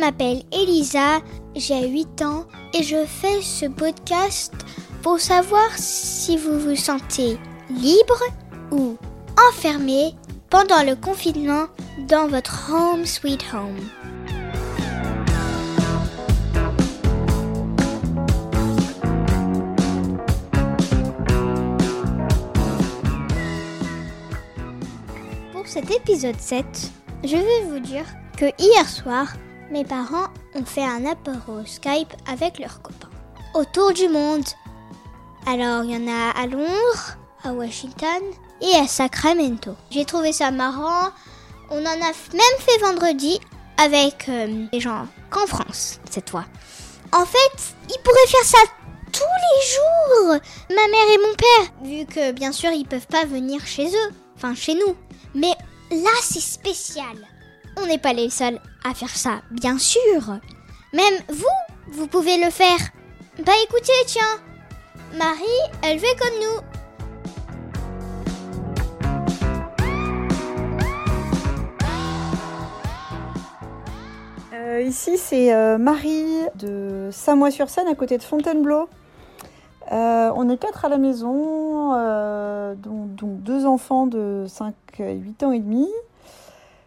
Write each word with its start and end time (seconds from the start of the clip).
m'appelle 0.00 0.42
Elisa, 0.50 1.20
j'ai 1.54 1.88
8 1.88 2.22
ans 2.22 2.46
et 2.72 2.82
je 2.82 3.04
fais 3.04 3.42
ce 3.42 3.66
podcast 3.66 4.52
pour 5.02 5.20
savoir 5.20 5.68
si 5.76 6.36
vous 6.36 6.58
vous 6.58 6.74
sentez 6.74 7.38
libre 7.68 8.22
ou 8.72 8.96
enfermé 9.50 10.14
pendant 10.48 10.82
le 10.82 10.96
confinement 10.96 11.66
dans 12.08 12.28
votre 12.28 12.72
home 12.72 13.04
sweet 13.04 13.44
home. 13.52 13.78
Pour 25.52 25.66
cet 25.66 25.90
épisode 25.90 26.40
7, 26.40 26.64
je 27.22 27.36
vais 27.36 27.64
vous 27.68 27.80
dire 27.80 28.06
que 28.40 28.46
hier 28.58 28.88
soir, 28.88 29.26
mes 29.70 29.84
parents 29.84 30.28
ont 30.54 30.64
fait 30.64 30.82
un 30.82 31.04
apéro 31.04 31.62
Skype 31.66 32.10
avec 32.26 32.58
leurs 32.58 32.80
copains. 32.80 33.10
Autour 33.52 33.92
du 33.92 34.08
monde. 34.08 34.46
Alors, 35.46 35.84
il 35.84 35.90
y 35.90 35.96
en 35.96 36.10
a 36.10 36.30
à 36.30 36.46
Londres, 36.46 37.18
à 37.44 37.52
Washington 37.52 38.22
et 38.62 38.74
à 38.76 38.86
Sacramento. 38.86 39.76
J'ai 39.90 40.06
trouvé 40.06 40.32
ça 40.32 40.50
marrant. 40.52 41.10
On 41.68 41.82
en 41.82 42.00
a 42.00 42.12
même 42.32 42.58
fait 42.60 42.78
vendredi 42.80 43.38
avec 43.76 44.26
euh, 44.30 44.66
des 44.72 44.80
gens 44.80 45.06
qu'en 45.28 45.46
France, 45.46 46.00
cette 46.08 46.30
fois. 46.30 46.46
En 47.12 47.26
fait, 47.26 47.74
ils 47.90 48.02
pourraient 48.02 48.26
faire 48.26 48.44
ça 48.44 48.58
tous 49.12 49.36
les 49.50 49.66
jours. 49.74 50.40
Ma 50.70 50.88
mère 50.88 51.10
et 51.12 51.18
mon 51.18 51.34
père, 51.34 51.72
vu 51.82 52.06
que 52.06 52.32
bien 52.32 52.52
sûr 52.52 52.70
ils 52.70 52.88
peuvent 52.88 53.06
pas 53.06 53.26
venir 53.26 53.66
chez 53.66 53.88
eux, 53.88 54.12
enfin 54.34 54.54
chez 54.54 54.74
nous. 54.74 54.96
Mais 55.34 55.52
là, 55.90 56.10
c'est 56.22 56.40
spécial. 56.40 57.29
On 57.82 57.86
n'est 57.86 57.98
pas 57.98 58.12
les 58.12 58.30
seuls 58.30 58.58
à 58.84 58.94
faire 58.94 59.16
ça, 59.16 59.40
bien 59.50 59.78
sûr. 59.78 60.38
Même 60.92 61.14
vous, 61.28 61.92
vous 61.92 62.06
pouvez 62.06 62.36
le 62.36 62.50
faire. 62.50 62.78
Bah 63.44 63.52
écoutez, 63.64 63.92
tiens, 64.06 64.38
Marie, 65.16 65.46
elle 65.82 65.98
fait 65.98 66.16
comme 66.18 66.34
nous. 66.40 66.60
Euh, 74.52 74.82
ici, 74.82 75.16
c'est 75.16 75.54
euh, 75.54 75.78
Marie 75.78 76.26
de 76.56 77.08
Samois-sur-Seine, 77.10 77.88
à 77.88 77.94
côté 77.94 78.18
de 78.18 78.22
Fontainebleau. 78.22 78.88
Euh, 79.90 80.30
on 80.36 80.50
est 80.50 80.58
quatre 80.58 80.84
à 80.84 80.88
la 80.88 80.98
maison, 80.98 81.92
dont, 82.74 83.08
deux 83.22 83.64
enfants 83.64 84.06
de 84.06 84.44
5 84.46 84.74
et 84.98 85.14
8 85.14 85.42
ans 85.44 85.52
et 85.52 85.60
demi. 85.60 85.88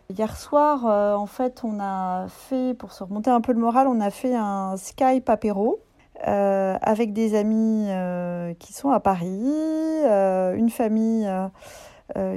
Hier 0.10 0.36
soir, 0.36 0.86
euh, 0.86 1.16
en 1.16 1.26
fait, 1.26 1.62
on 1.64 1.80
a 1.80 2.28
fait, 2.28 2.74
pour 2.78 2.92
se 2.92 3.04
remonter 3.04 3.30
un 3.30 3.40
peu 3.40 3.54
le 3.54 3.60
moral, 3.60 3.88
on 3.88 4.02
a 4.02 4.10
fait 4.10 4.36
un 4.36 4.76
Skype 4.76 5.30
apéro 5.30 5.80
euh, 6.28 6.78
avec 6.82 7.14
des 7.14 7.36
amis 7.36 7.88
euh, 7.88 8.54
qui 8.60 8.74
sont 8.74 8.92
à 8.92 9.00
Paris, 9.00 9.26
une 9.26 10.70
famille 10.70 11.30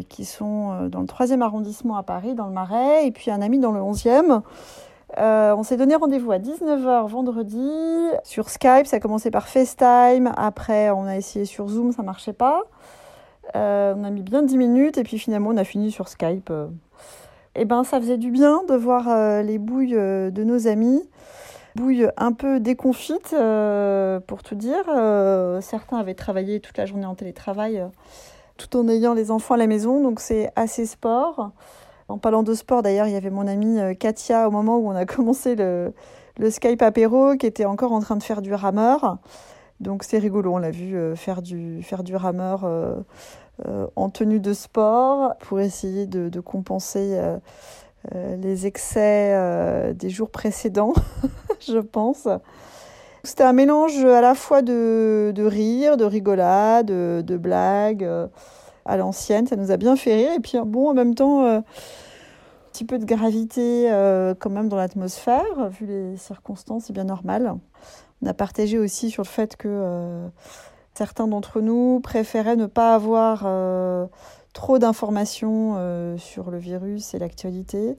qui 0.09 0.25
sont 0.25 0.89
dans 0.89 1.00
le 1.00 1.06
3e 1.06 1.42
arrondissement 1.42 1.97
à 1.97 2.03
Paris, 2.03 2.34
dans 2.34 2.47
le 2.47 2.53
Marais, 2.53 3.06
et 3.06 3.11
puis 3.11 3.31
un 3.31 3.42
ami 3.42 3.59
dans 3.59 3.72
le 3.72 3.81
11e. 3.81 4.42
Euh, 5.19 5.55
on 5.56 5.62
s'est 5.62 5.77
donné 5.77 5.94
rendez-vous 5.97 6.31
à 6.33 6.39
19h 6.39 7.09
vendredi 7.09 7.69
sur 8.22 8.48
Skype. 8.48 8.87
Ça 8.87 8.97
a 8.97 9.00
commencé 9.00 9.31
par 9.31 9.48
FaceTime. 9.48 10.33
Après, 10.37 10.91
on 10.91 11.05
a 11.06 11.17
essayé 11.17 11.44
sur 11.44 11.69
Zoom, 11.69 11.92
ça 11.92 12.03
marchait 12.03 12.33
pas. 12.33 12.62
On 13.55 14.05
a 14.05 14.11
mis 14.11 14.22
bien 14.22 14.42
10 14.42 14.56
minutes 14.56 14.98
et 14.98 15.03
puis 15.03 15.19
finalement, 15.19 15.50
on 15.50 15.56
a 15.56 15.64
fini 15.64 15.91
sur 15.91 16.09
Skype. 16.09 16.53
Et 17.59 17.65
ben, 17.65 17.84
ça 17.84 17.99
faisait 17.99 18.19
du 18.19 18.31
bien 18.31 18.62
de 18.69 18.75
voir 18.75 19.09
euh, 19.09 19.41
les 19.41 19.56
bouilles 19.56 19.97
euh, 19.97 20.31
de 20.31 20.44
nos 20.44 20.69
amis. 20.69 21.03
Bouilles 21.75 22.09
un 22.19 22.33
peu 22.33 22.61
déconfites, 22.61 23.34
euh, 23.34 24.21
pour 24.21 24.43
tout 24.43 24.55
dire. 24.55 24.84
Certains 25.62 25.97
avaient 25.97 26.15
travaillé 26.15 26.61
toute 26.61 26.77
la 26.77 26.87
journée 26.87 27.06
en 27.06 27.15
télétravail 27.15 27.84
tout 28.56 28.75
en 28.78 28.89
ayant 28.89 29.12
les 29.12 29.31
enfants 29.31 29.53
à 29.53 29.59
la 29.59 29.67
maison, 29.67 30.03
donc 30.03 30.19
c'est 30.19 30.50
assez 30.56 30.87
sport. 30.87 31.50
En 32.09 32.17
parlant 32.17 32.43
de 32.43 32.55
sport, 32.55 32.81
d'ailleurs, 32.81 33.06
il 33.06 33.12
y 33.12 33.17
avait 33.17 33.28
mon 33.28 33.47
amie 33.47 33.78
Katia 33.99 34.49
au 34.49 34.50
moment 34.50 34.78
où 34.78 34.88
on 34.88 34.94
a 34.94 35.05
commencé 35.06 35.55
le, 35.56 35.93
Skype 36.49 36.81
apéro 36.81 37.37
qui 37.37 37.44
était 37.44 37.67
encore 37.67 37.93
en 37.93 38.00
train 38.00 38.17
de 38.17 38.23
faire 38.23 38.41
du 38.41 38.55
rameur. 38.55 39.19
Donc 39.81 40.05
c'est 40.05 40.17
rigolo, 40.17 40.55
on 40.55 40.59
l'a 40.59 40.71
vu 40.71 40.97
faire 41.17 41.43
du, 41.43 41.83
rameur 42.15 42.67
en 43.65 44.11
tenue 44.11 44.41
de 44.41 44.53
sport 44.53 45.37
pour 45.41 45.61
essayer 45.61 46.06
de, 46.06 46.41
compenser 46.41 47.17
euh, 47.17 47.39
euh, 48.15 48.37
les 48.37 48.67
excès 48.67 49.33
euh, 49.34 49.93
des 49.93 50.11
jours 50.11 50.31
précédents, 50.31 50.93
je 51.61 51.78
pense. 51.78 52.28
C'était 53.25 53.43
un 53.43 53.53
mélange 53.53 54.05
à 54.05 54.21
la 54.21 54.34
fois 54.34 54.62
de, 54.62 55.33
de 55.34 55.43
rire, 55.43 55.97
de 55.97 56.05
rigolade, 56.05 56.87
de, 56.87 57.25
de 57.27 57.37
blagues 57.37 58.05
euh, 58.05 58.28
à 58.84 58.97
l'ancienne. 58.97 59.47
Ça 59.47 59.56
nous 59.56 59.73
a 59.73 59.77
bien 59.77 59.97
fait 59.97 60.15
rire. 60.15 60.33
Et 60.37 60.41
puis, 60.41 60.59
bon, 60.65 60.91
en 60.91 60.94
même 60.94 61.15
temps, 61.17 61.44
euh, 61.44 61.59
un 61.59 61.62
petit 62.73 62.84
peu 62.84 62.99
de 62.99 63.05
gravité 63.05 63.91
euh, 63.91 64.34
quand 64.38 64.50
même 64.50 64.69
dans 64.69 64.77
l'atmosphère, 64.77 65.69
vu 65.71 65.87
les 65.87 66.17
circonstances, 66.17 66.84
c'est 66.84 66.93
bien 66.93 67.05
normal. 67.05 67.55
On 68.23 68.27
a 68.27 68.34
partagé 68.34 68.78
aussi 68.78 69.11
sur 69.11 69.25
le 69.25 69.28
fait 69.28 69.56
que 69.56 69.69
euh, 69.69 70.28
certains 70.96 71.28
d'entre 71.28 71.60
nous 71.60 72.00
préféraient 72.00 72.56
ne 72.56 72.66
pas 72.66 72.94
avoir 72.94 73.42
euh, 73.44 74.06
trop 74.54 74.78
d'informations 74.78 75.74
euh, 75.76 76.16
sur 76.16 76.50
le 76.50 76.58
virus 76.58 77.12
et 77.12 77.18
l'actualité, 77.18 77.98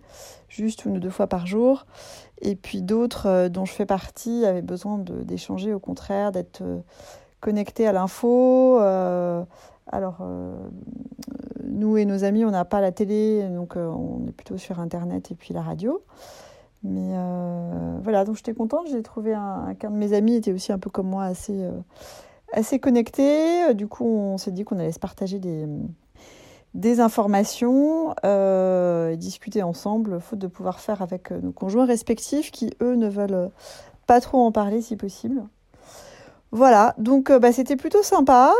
juste 0.49 0.85
une 0.85 0.97
ou 0.97 0.99
deux 0.99 1.11
fois 1.11 1.27
par 1.27 1.45
jour. 1.45 1.85
Et 2.41 2.55
puis 2.55 2.81
d'autres, 2.81 3.27
euh, 3.27 3.49
dont 3.49 3.65
je 3.65 3.73
fais 3.73 3.85
partie, 3.85 4.45
avaient 4.45 4.63
besoin 4.63 4.97
d'échanger, 4.97 5.73
au 5.73 5.79
contraire, 5.79 6.31
d'être 6.31 6.63
connectés 7.39 7.87
à 7.87 7.91
l'info. 7.91 8.79
Alors, 9.89 10.17
nous 11.63 11.97
et 11.97 12.05
nos 12.05 12.23
amis, 12.23 12.43
on 12.43 12.51
n'a 12.51 12.65
pas 12.65 12.81
la 12.81 12.91
télé, 12.91 13.47
donc 13.49 13.75
on 13.75 14.25
est 14.27 14.31
plutôt 14.31 14.57
sur 14.57 14.79
Internet 14.79 15.31
et 15.31 15.35
puis 15.35 15.53
la 15.53 15.61
radio. 15.61 16.01
Mais 16.83 17.13
voilà, 18.01 18.25
donc 18.25 18.37
j'étais 18.37 18.53
contente. 18.53 18.87
J'ai 18.89 19.03
trouvé 19.03 19.33
un- 19.35 19.75
qu'un 19.75 19.91
de 19.91 19.95
mes 19.95 20.13
amis 20.13 20.35
était 20.35 20.51
aussi 20.51 20.71
un 20.71 20.79
peu 20.79 20.89
comme 20.89 21.07
moi, 21.07 21.25
assez, 21.25 21.69
assez 22.51 22.79
connecté. 22.79 23.69
Euh, 23.69 23.73
Du 23.73 23.87
coup, 23.87 24.05
on 24.05 24.37
s'est 24.37 24.51
dit 24.51 24.63
qu'on 24.63 24.79
allait 24.79 24.91
se 24.91 24.99
partager 24.99 25.39
des, 25.39 25.65
des 26.73 26.99
informations 26.99 28.13
euh, 28.25 29.11
et 29.11 29.17
discuter 29.17 29.63
ensemble, 29.63 30.19
faute 30.19 30.39
de 30.39 30.47
pouvoir 30.47 30.79
faire 30.79 31.01
avec 31.01 31.31
euh, 31.31 31.39
nos 31.41 31.51
conjoints 31.51 31.85
respectifs 31.85 32.51
qui, 32.51 32.71
eux, 32.81 32.95
ne 32.95 33.09
veulent 33.09 33.49
pas 34.05 34.21
trop 34.21 34.39
en 34.39 34.51
parler 34.51 34.81
si 34.81 34.95
possible. 34.95 35.43
Voilà, 36.51 36.95
donc 36.97 37.29
bah, 37.29 37.51
c'était 37.51 37.75
plutôt 37.75 38.03
sympa. 38.03 38.53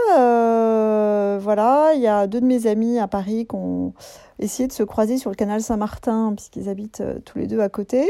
Voilà, 1.39 1.91
il 1.93 2.01
y 2.01 2.07
a 2.07 2.27
deux 2.27 2.41
de 2.41 2.45
mes 2.45 2.67
amis 2.67 2.99
à 2.99 3.07
Paris 3.07 3.45
qui 3.47 3.55
ont 3.55 3.93
essayé 4.39 4.67
de 4.67 4.73
se 4.73 4.83
croiser 4.83 5.17
sur 5.17 5.29
le 5.29 5.35
canal 5.35 5.61
Saint-Martin, 5.61 6.33
puisqu'ils 6.35 6.67
habitent 6.67 7.03
tous 7.23 7.37
les 7.37 7.47
deux 7.47 7.61
à 7.61 7.69
côté. 7.69 8.09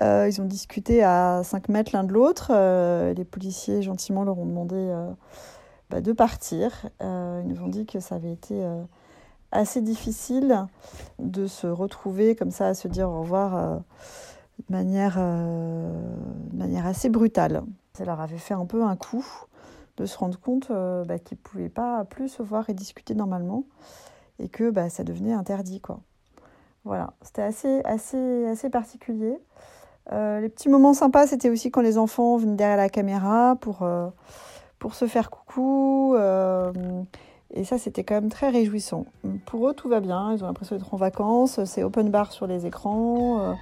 Euh, 0.00 0.26
ils 0.28 0.40
ont 0.40 0.46
discuté 0.46 1.02
à 1.02 1.42
5 1.44 1.68
mètres 1.68 1.90
l'un 1.92 2.04
de 2.04 2.12
l'autre. 2.12 2.50
Euh, 2.50 3.12
les 3.12 3.24
policiers, 3.24 3.82
gentiment, 3.82 4.24
leur 4.24 4.38
ont 4.38 4.46
demandé 4.46 4.76
euh, 4.76 5.10
bah, 5.90 6.00
de 6.00 6.12
partir. 6.12 6.88
Ils 7.00 7.46
nous 7.46 7.62
ont 7.62 7.68
dit 7.68 7.84
que 7.84 8.00
ça 8.00 8.14
avait 8.14 8.32
été 8.32 8.64
assez 9.50 9.82
difficile 9.82 10.66
de 11.18 11.46
se 11.46 11.66
retrouver 11.66 12.34
comme 12.34 12.50
ça, 12.50 12.68
à 12.68 12.74
se 12.74 12.88
dire 12.88 13.10
au 13.10 13.20
revoir 13.20 13.80
de, 14.58 14.72
manière, 14.72 15.18
manière 16.52 16.86
assez 16.86 17.10
brutale. 17.10 17.62
Ça 17.94 18.04
leur 18.04 18.20
avait 18.20 18.38
fait 18.38 18.54
un 18.54 18.64
peu 18.64 18.82
un 18.82 18.96
coup 18.96 19.26
de 19.98 20.06
se 20.06 20.16
rendre 20.16 20.38
compte 20.40 20.68
bah, 20.70 21.18
qu'ils 21.18 21.36
ne 21.36 21.42
pouvaient 21.42 21.68
pas 21.68 22.04
plus 22.06 22.28
se 22.30 22.42
voir 22.42 22.70
et 22.70 22.74
discuter 22.74 23.14
normalement 23.14 23.64
et 24.38 24.48
que 24.48 24.70
bah, 24.70 24.88
ça 24.88 25.04
devenait 25.04 25.34
interdit. 25.34 25.82
Voilà, 26.84 27.12
c'était 27.22 27.42
assez, 27.42 27.80
assez, 27.84 28.46
assez 28.46 28.70
particulier. 28.70 29.38
Euh, 30.10 30.40
les 30.40 30.48
petits 30.48 30.68
moments 30.68 30.94
sympas, 30.94 31.26
c'était 31.26 31.48
aussi 31.48 31.70
quand 31.70 31.80
les 31.80 31.96
enfants 31.96 32.36
venaient 32.36 32.56
derrière 32.56 32.76
la 32.76 32.88
caméra 32.88 33.56
pour, 33.60 33.82
euh, 33.82 34.08
se 34.92 35.06
faire 35.06 35.30
coucou. 35.30 36.14
euh, 36.16 36.72
et 37.54 37.64
ça, 37.64 37.78
c'était 37.78 38.02
quand 38.02 38.14
même 38.14 38.30
très 38.30 38.48
réjouissant. 38.48 39.04
Pour 39.46 39.68
eux, 39.68 39.74
tout 39.74 39.88
va 39.88 40.00
bien. 40.00 40.32
Ils 40.32 40.42
ont 40.42 40.46
l'impression 40.46 40.74
d'être 40.76 40.92
en 40.92 40.96
vacances. 40.96 41.62
C'est 41.64 41.84
open 41.84 42.10
bar 42.10 42.32
sur 42.32 42.46
les 42.46 42.66
écrans. 42.66 43.54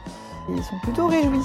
ils 0.49 0.63
sont 0.63 0.79
plutôt 0.83 1.09
réjouis. 1.09 1.45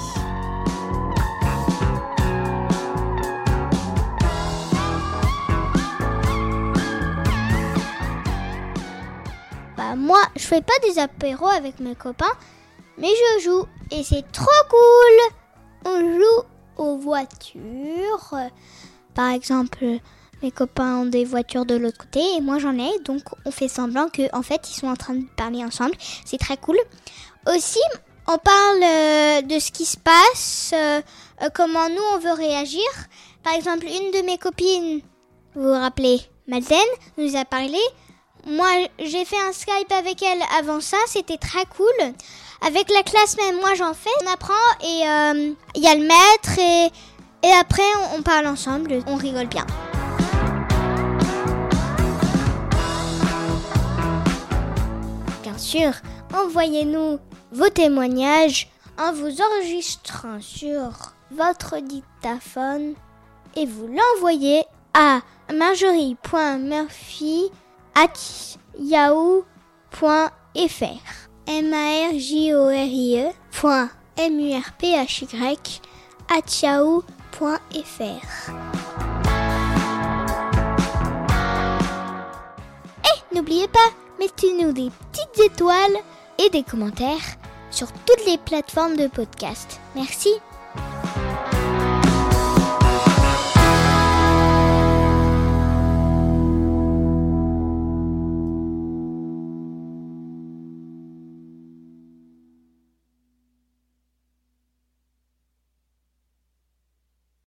Bah 9.76 9.94
moi, 9.96 10.20
je 10.36 10.46
fais 10.46 10.62
pas 10.62 10.72
des 10.88 10.98
apéros 10.98 11.48
avec 11.48 11.80
mes 11.80 11.94
copains, 11.94 12.24
mais 12.98 13.08
je 13.08 13.44
joue 13.44 13.64
et 13.90 14.02
c'est 14.02 14.30
trop 14.32 14.46
cool. 14.70 15.36
On 15.84 16.18
joue 16.18 16.42
aux 16.76 16.96
voitures. 16.98 18.34
Par 19.14 19.30
exemple, 19.30 19.84
mes 20.42 20.50
copains 20.50 20.96
ont 20.98 21.06
des 21.06 21.24
voitures 21.24 21.64
de 21.64 21.74
l'autre 21.74 21.98
côté 21.98 22.20
et 22.36 22.40
moi 22.40 22.58
j'en 22.58 22.78
ai, 22.78 22.98
donc 23.00 23.22
on 23.44 23.50
fait 23.50 23.68
semblant 23.68 24.08
que 24.08 24.22
en 24.34 24.42
fait 24.42 24.68
ils 24.70 24.74
sont 24.74 24.88
en 24.88 24.96
train 24.96 25.14
de 25.14 25.24
parler 25.36 25.64
ensemble. 25.64 25.94
C'est 26.24 26.38
très 26.38 26.56
cool. 26.56 26.78
Aussi, 27.54 27.80
on 28.28 28.38
parle 28.38 28.82
euh, 28.82 29.42
de 29.42 29.58
ce 29.58 29.70
qui 29.70 29.84
se 29.84 29.96
passe, 29.96 30.72
euh, 30.74 31.00
euh, 31.42 31.48
comment 31.54 31.88
nous 31.88 32.02
on 32.14 32.18
veut 32.18 32.32
réagir. 32.32 32.82
Par 33.44 33.54
exemple, 33.54 33.86
une 33.86 34.10
de 34.10 34.26
mes 34.26 34.36
copines, 34.36 35.00
vous 35.54 35.62
vous 35.62 35.70
rappelez, 35.70 36.20
Madeleine, 36.48 36.80
nous 37.18 37.36
a 37.36 37.44
parlé. 37.44 37.78
Moi, 38.44 38.66
j'ai 38.98 39.24
fait 39.24 39.38
un 39.48 39.52
Skype 39.52 39.92
avec 39.92 40.22
elle 40.22 40.42
avant 40.58 40.80
ça, 40.80 40.96
c'était 41.06 41.38
très 41.38 41.64
cool. 41.66 42.14
Avec 42.64 42.90
la 42.90 43.02
classe 43.02 43.36
même, 43.36 43.56
moi 43.56 43.74
j'en 43.74 43.94
fais, 43.94 44.10
on 44.24 44.32
apprend 44.32 44.54
et 44.80 45.06
euh, 45.06 45.54
il 45.74 45.82
y 45.82 45.88
a 45.88 45.94
le 45.94 46.02
maître 46.02 46.58
et, 46.58 46.90
et 47.46 47.52
après 47.60 47.82
on, 48.12 48.18
on 48.18 48.22
parle 48.22 48.46
ensemble, 48.46 49.02
on 49.06 49.16
rigole 49.16 49.46
bien. 49.46 49.66
Bien 55.42 55.58
sûr, 55.58 55.92
envoyez-nous 56.34 57.18
vos 57.52 57.68
témoignages 57.68 58.68
en 58.98 59.12
vous 59.12 59.40
enregistrant 59.40 60.40
sur 60.40 60.90
votre 61.30 61.78
dictaphone 61.80 62.94
et 63.54 63.66
vous 63.66 63.88
l'envoyez 63.88 64.64
à 64.94 65.20
marjorie.murphy 65.52 67.50
m 71.46 71.72
a 71.72 72.08
r 72.10 72.18
j 72.18 72.54
o 72.54 72.68
r 72.68 72.74
i 72.74 73.14
e 73.14 73.32
m 74.16 74.40
u 74.40 74.56
r 74.56 74.72
p 74.78 74.96
h 74.96 75.22
y 75.22 75.80
at 76.28 76.62
yahoo.fr 76.62 78.26
Et 83.04 83.34
n'oubliez 83.34 83.68
pas, 83.68 83.90
mettez-nous 84.18 84.72
des 84.72 84.90
petites 85.12 85.52
étoiles 85.52 85.96
et 86.38 86.50
des 86.50 86.64
commentaires 86.64 87.36
sur 87.70 87.92
toutes 87.92 88.26
les 88.26 88.38
plateformes 88.38 88.96
de 88.96 89.06
podcast. 89.06 89.80
Merci. 89.94 90.30